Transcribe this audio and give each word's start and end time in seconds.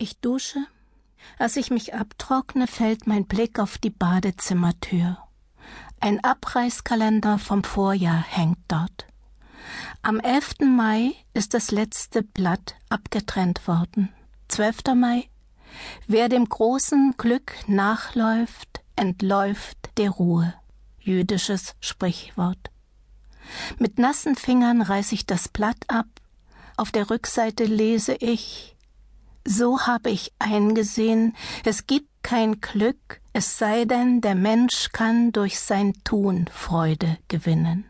Ich 0.00 0.18
dusche. 0.18 0.64
Als 1.38 1.56
ich 1.56 1.70
mich 1.70 1.92
abtrockne, 1.92 2.66
fällt 2.66 3.06
mein 3.06 3.26
Blick 3.26 3.58
auf 3.58 3.76
die 3.76 3.90
Badezimmertür. 3.90 5.18
Ein 6.00 6.24
Abreißkalender 6.24 7.38
vom 7.38 7.62
Vorjahr 7.64 8.24
hängt 8.26 8.56
dort. 8.66 9.06
Am 10.00 10.18
11. 10.18 10.60
Mai 10.60 11.12
ist 11.34 11.52
das 11.52 11.70
letzte 11.70 12.22
Blatt 12.22 12.76
abgetrennt 12.88 13.68
worden. 13.68 14.08
12. 14.48 14.94
Mai. 14.96 15.28
Wer 16.06 16.30
dem 16.30 16.48
großen 16.48 17.12
Glück 17.18 17.52
nachläuft, 17.66 18.80
entläuft 18.96 19.76
der 19.98 20.08
Ruhe. 20.08 20.54
Jüdisches 20.98 21.74
Sprichwort. 21.80 22.70
Mit 23.78 23.98
nassen 23.98 24.34
Fingern 24.34 24.80
reiß 24.80 25.12
ich 25.12 25.26
das 25.26 25.48
Blatt 25.48 25.84
ab. 25.88 26.06
Auf 26.78 26.90
der 26.90 27.10
Rückseite 27.10 27.64
lese 27.64 28.14
ich 28.14 28.78
So 29.52 29.80
habe 29.80 30.10
ich 30.10 30.32
eingesehen, 30.38 31.34
es 31.64 31.88
gibt 31.88 32.08
kein 32.22 32.60
Glück, 32.60 33.20
es 33.32 33.58
sei 33.58 33.84
denn, 33.84 34.20
der 34.20 34.36
Mensch 34.36 34.92
kann 34.92 35.32
durch 35.32 35.58
sein 35.58 35.92
Tun 36.04 36.48
Freude 36.52 37.18
gewinnen. 37.26 37.84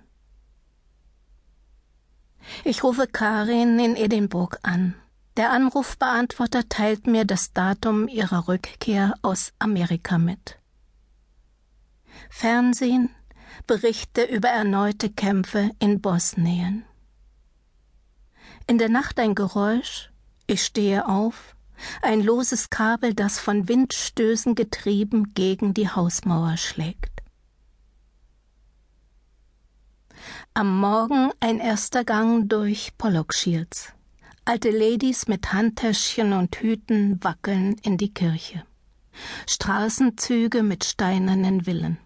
Ich 2.65 2.83
rufe 2.83 3.07
Karin 3.07 3.79
in 3.79 3.95
Edinburgh 3.95 4.57
an. 4.63 4.95
Der 5.37 5.51
Anrufbeantworter 5.51 6.67
teilt 6.71 7.07
mir 7.07 7.27
das 7.27 7.53
Datum 7.53 8.09
ihrer 8.09 8.49
Rückkehr 8.49 9.13
aus 9.21 9.53
Amerika 9.59 10.17
mit. 10.17 10.59
Fernsehen, 12.31 13.11
Berichte 13.67 14.23
über 14.23 14.49
erneute 14.49 15.11
Kämpfe 15.11 15.73
in 15.79 16.01
Bosnien. 16.01 16.87
In 18.67 18.79
der 18.79 18.89
Nacht 18.89 19.19
ein 19.19 19.35
Geräusch, 19.35 20.10
ich 20.51 20.65
stehe 20.65 21.09
auf, 21.09 21.55
ein 22.03 22.23
loses 22.23 22.71
Kabel, 22.71 23.15
das 23.15 23.39
von 23.39 23.69
Windstößen 23.69 24.55
getrieben 24.55 25.33
gegen 25.35 25.73
die 25.75 25.89
Hausmauer 25.89 26.57
schlägt. 26.57 27.23
Am 30.53 30.79
Morgen 30.79 31.31
ein 31.41 31.59
erster 31.59 32.05
Gang 32.05 32.49
durch 32.49 32.93
Pollock 32.99 33.33
Shields. 33.33 33.93
Alte 34.45 34.71
Ladies 34.71 35.29
mit 35.29 35.53
Handtäschchen 35.53 36.33
und 36.33 36.57
Hüten 36.57 37.23
wackeln 37.23 37.77
in 37.83 37.97
die 37.97 38.13
Kirche. 38.13 38.65
Straßenzüge 39.47 40.63
mit 40.63 40.85
steinernen 40.85 41.65
Villen. 41.65 41.99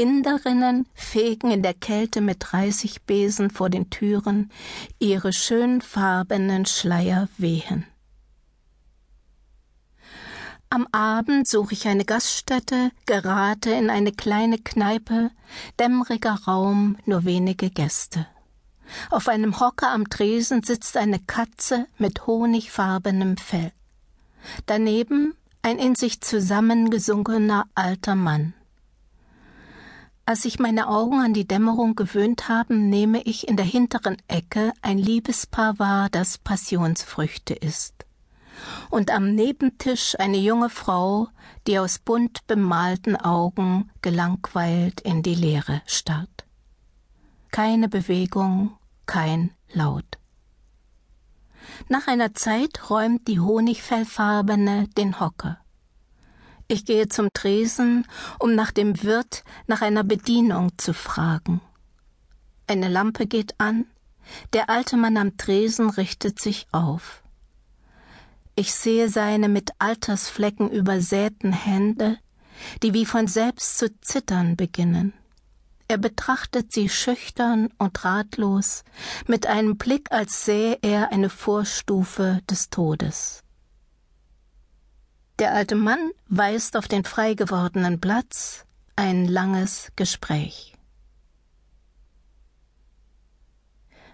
Inderinnen 0.00 0.86
fegen 0.94 1.50
in 1.50 1.62
der 1.62 1.74
Kälte 1.74 2.22
mit 2.22 2.54
Reisigbesen 2.54 3.50
vor 3.50 3.68
den 3.68 3.90
Türen, 3.90 4.50
ihre 4.98 5.34
schönfarbenen 5.34 6.64
Schleier 6.64 7.28
wehen. 7.36 7.84
Am 10.70 10.86
Abend 10.90 11.46
suche 11.46 11.74
ich 11.74 11.86
eine 11.86 12.06
Gaststätte, 12.06 12.92
gerate 13.04 13.72
in 13.72 13.90
eine 13.90 14.12
kleine 14.12 14.56
Kneipe, 14.56 15.32
dämmeriger 15.78 16.38
Raum, 16.46 16.96
nur 17.04 17.26
wenige 17.26 17.68
Gäste. 17.68 18.26
Auf 19.10 19.28
einem 19.28 19.60
Hocker 19.60 19.90
am 19.90 20.08
Tresen 20.08 20.62
sitzt 20.62 20.96
eine 20.96 21.18
Katze 21.18 21.86
mit 21.98 22.26
honigfarbenem 22.26 23.36
Fell. 23.36 23.72
Daneben 24.64 25.34
ein 25.60 25.78
in 25.78 25.94
sich 25.94 26.22
zusammengesunkener 26.22 27.66
alter 27.74 28.14
Mann. 28.14 28.54
Als 30.30 30.42
sich 30.42 30.60
meine 30.60 30.86
Augen 30.86 31.18
an 31.18 31.34
die 31.34 31.44
Dämmerung 31.44 31.96
gewöhnt 31.96 32.48
haben, 32.48 32.88
nehme 32.88 33.20
ich 33.22 33.48
in 33.48 33.56
der 33.56 33.66
hinteren 33.66 34.16
Ecke 34.28 34.72
ein 34.80 34.96
Liebespaar 34.96 35.80
wahr, 35.80 36.08
das 36.08 36.38
Passionsfrüchte 36.38 37.52
ist 37.52 38.06
und 38.90 39.10
am 39.10 39.34
Nebentisch 39.34 40.14
eine 40.20 40.36
junge 40.36 40.70
Frau, 40.70 41.26
die 41.66 41.80
aus 41.80 41.98
bunt 41.98 42.46
bemalten 42.46 43.16
Augen 43.16 43.90
gelangweilt 44.02 45.00
in 45.00 45.24
die 45.24 45.34
Leere 45.34 45.82
starrt. 45.86 46.44
Keine 47.50 47.88
Bewegung, 47.88 48.76
kein 49.06 49.50
Laut. 49.72 50.18
Nach 51.88 52.06
einer 52.06 52.34
Zeit 52.34 52.88
räumt 52.88 53.26
die 53.26 53.40
Honigfellfarbene 53.40 54.86
den 54.96 55.18
Hocker. 55.18 55.58
Ich 56.70 56.84
gehe 56.84 57.08
zum 57.08 57.32
Tresen, 57.32 58.06
um 58.38 58.54
nach 58.54 58.70
dem 58.70 59.02
Wirt 59.02 59.42
nach 59.66 59.82
einer 59.82 60.04
Bedienung 60.04 60.70
zu 60.76 60.94
fragen. 60.94 61.60
Eine 62.68 62.86
Lampe 62.86 63.26
geht 63.26 63.58
an, 63.58 63.86
der 64.52 64.70
alte 64.70 64.96
Mann 64.96 65.16
am 65.16 65.36
Tresen 65.36 65.90
richtet 65.90 66.40
sich 66.40 66.68
auf. 66.70 67.24
Ich 68.54 68.72
sehe 68.72 69.08
seine 69.08 69.48
mit 69.48 69.72
Altersflecken 69.80 70.70
übersäten 70.70 71.52
Hände, 71.52 72.18
die 72.84 72.94
wie 72.94 73.04
von 73.04 73.26
selbst 73.26 73.76
zu 73.76 73.88
zittern 74.00 74.54
beginnen. 74.54 75.12
Er 75.88 75.98
betrachtet 75.98 76.72
sie 76.72 76.88
schüchtern 76.88 77.70
und 77.78 78.04
ratlos, 78.04 78.84
mit 79.26 79.48
einem 79.48 79.76
Blick, 79.76 80.12
als 80.12 80.44
sähe 80.44 80.78
er 80.82 81.10
eine 81.10 81.30
Vorstufe 81.30 82.42
des 82.48 82.70
Todes. 82.70 83.42
Der 85.40 85.54
alte 85.54 85.74
Mann 85.74 86.10
weist 86.28 86.76
auf 86.76 86.86
den 86.86 87.02
frei 87.04 87.32
gewordenen 87.32 87.98
Platz 87.98 88.66
ein 88.94 89.24
langes 89.24 89.90
Gespräch. 89.96 90.74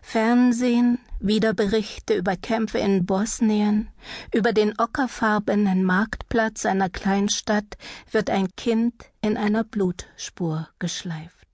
Fernsehen, 0.02 1.00
wieder 1.18 1.52
Berichte 1.52 2.14
über 2.14 2.36
Kämpfe 2.36 2.78
in 2.78 3.06
Bosnien, 3.06 3.88
über 4.32 4.52
den 4.52 4.78
ockerfarbenen 4.78 5.82
Marktplatz 5.82 6.64
einer 6.64 6.90
Kleinstadt 6.90 7.76
wird 8.12 8.30
ein 8.30 8.54
Kind 8.54 8.94
in 9.20 9.36
einer 9.36 9.64
Blutspur 9.64 10.68
geschleift. 10.78 11.45